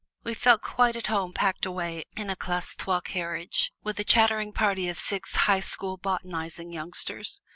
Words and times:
We 0.23 0.33
felt 0.33 0.63
quite 0.63 0.95
at 0.95 1.05
home 1.05 1.31
packed 1.31 1.63
away 1.63 2.05
in 2.17 2.31
a 2.31 2.35
Classe 2.35 2.73
Trois 2.75 3.01
carriage 3.01 3.71
with 3.83 3.99
a 3.99 4.03
chattering 4.03 4.51
party 4.51 4.89
of 4.89 4.97
six 4.97 5.35
High 5.35 5.59
School 5.59 5.95
botanizing 5.97 6.73
youngsters. 6.73 7.39